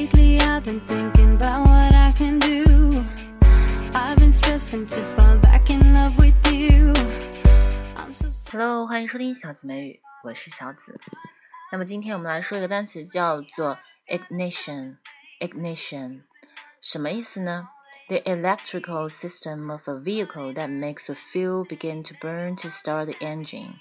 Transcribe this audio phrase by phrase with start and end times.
[0.00, 3.04] I've been thinking about what I can do.
[3.94, 6.94] I've been stressing to fall back in love with you.
[7.96, 10.98] I'm so Hello，欢迎收听小紫美语，我是小紫。
[11.70, 16.22] 那么今天我们来说一个单词，叫做 ignition。ignition
[16.80, 17.68] 什么意思呢？
[18.08, 23.16] The electrical system of a vehicle that makes a fuel begin to burn to start the
[23.20, 23.74] engine.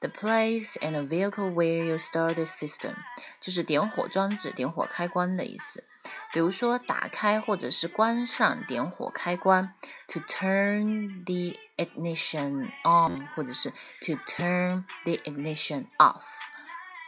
[0.00, 2.94] The place in a vehicle where you start the system
[3.40, 5.84] 就是点火装置、点火开关的意思。
[6.32, 9.74] 比如说，打开或者是关上点火开关，
[10.08, 13.70] to turn the ignition on，或者是
[14.00, 16.24] to turn the ignition off。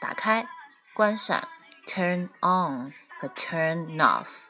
[0.01, 0.47] 打开、
[0.93, 1.49] 关上，
[1.87, 4.49] turn on 和 turn off。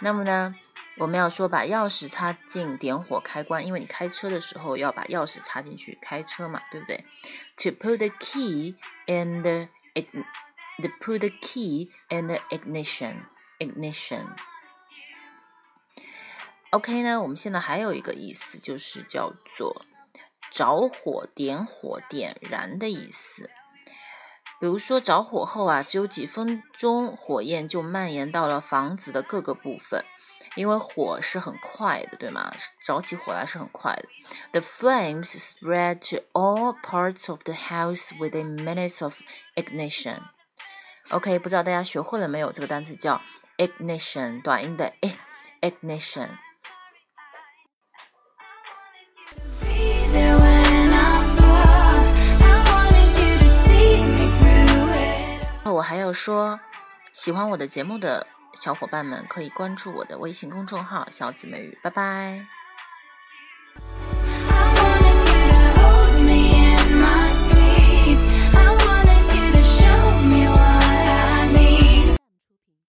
[0.00, 0.54] 那么呢，
[0.97, 7.03] 我们要说把钥匙插进点火开关，因为你开车的时候要把钥匙插进去开车嘛，对不对
[7.57, 13.25] ？To put the key in the the put the key in the ignition
[13.59, 14.27] ignition。
[16.69, 19.85] OK 呢，我们现在还有一个意思，就是叫做
[20.49, 23.49] 着火、点火、点燃的意思。
[24.59, 30.03] 比如说着火后啊，只有几分钟，火焰就蔓延到了房子的各个部分，
[30.55, 32.53] 因为火是很快的，对吗？
[32.83, 34.07] 着起火来是很快的。
[34.53, 39.19] The flames spread to all parts of the house within minutes of
[39.55, 40.19] ignition.
[41.09, 42.51] OK，不知道大家学会了没有？
[42.51, 43.21] 这个单词叫
[43.57, 44.93] ignition，短音的
[45.61, 46.29] ignition
[55.75, 56.59] 我还要说，
[57.11, 62.54] 喜欢我的节目的小伙伴们可以关注我的微信公众号“小紫美语”，拜拜。